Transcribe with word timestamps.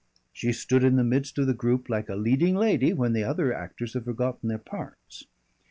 She 0.33 0.51
stood 0.51 0.83
in 0.83 0.95
the 0.95 1.03
midst 1.03 1.37
of 1.37 1.45
the 1.45 1.53
group 1.53 1.87
like 1.87 2.09
a 2.09 2.15
leading 2.15 2.55
lady 2.55 2.91
when 2.91 3.13
the 3.13 3.23
other 3.23 3.53
actors 3.53 3.93
have 3.93 4.05
forgotten 4.05 4.49
their 4.49 4.57
parts. 4.57 5.25